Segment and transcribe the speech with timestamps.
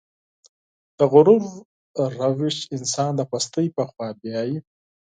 [0.97, 1.43] د غرور
[2.21, 4.57] روش انسان د پستۍ په خوا بيايي.